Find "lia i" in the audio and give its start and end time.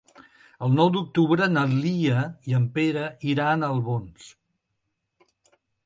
1.85-2.57